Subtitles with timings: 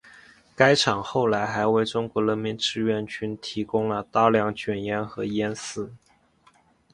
[0.55, 5.93] 该厂后来还为中国人民志愿军提供了大量卷烟和烟丝。